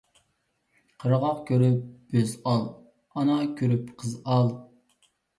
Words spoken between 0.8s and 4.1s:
قىرغاق كۆرۈپ بۆز ئال، ئانا كۆرۈپ